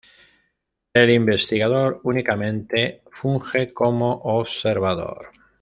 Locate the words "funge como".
3.11-4.09